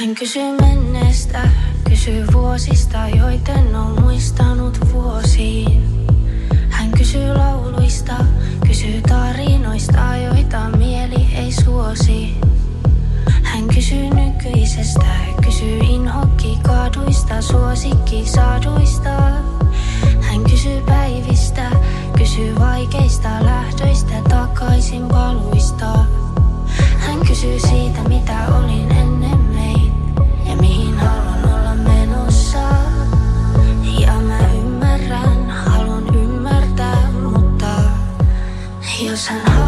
[0.00, 1.48] Hän kysyy menneestä,
[1.88, 6.06] kysyy vuosista, joiten on muistanut vuosiin.
[6.68, 8.14] Hän kysyy lauluista,
[8.66, 12.36] kysyy tarinoista, joita mieli ei suosi.
[13.42, 15.06] Hän kysyy nykyisestä,
[15.44, 19.17] kysyy inhokki kaaduista, suosikki saaduista.
[39.18, 39.67] Jos hän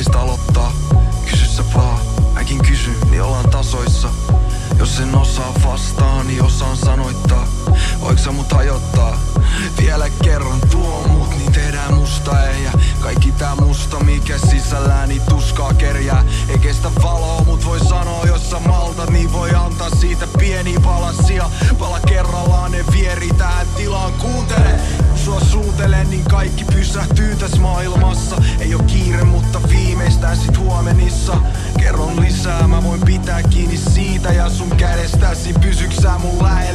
[0.00, 0.72] meistä aloittaa?
[1.30, 1.98] Kysy sä vaan,
[2.34, 4.08] mäkin kysyn, niin ollaan tasoissa.
[4.78, 7.46] Jos en osaa vastaa, niin osaan sanoittaa.
[8.00, 9.18] Voiko sä mut hajottaa?
[9.78, 12.72] Vielä kerran tuo mut, niin tehdään musta ehjä.
[13.00, 16.24] Kaikki tää musta, mikä sisälläni tuskaa kerjää.
[16.48, 21.50] Ei kestä valoa, mut voi sanoa, jos sä maltat, niin voi antaa siitä pieni palasia.
[21.78, 24.69] Pala kerrallaan ne vieri tähän tilaan, kuuntele.
[34.20, 36.69] Siitä ja sun kädestäsi pysyksää mun lähelläni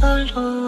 [0.00, 0.65] Päivän valoa.